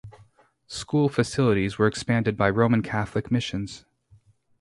School 0.65 1.09
facilities 1.09 1.77
were 1.77 1.85
expanded 1.85 2.35
by 2.35 2.49
Roman 2.49 2.81
Catholic 2.81 3.29
missions. 3.29 3.85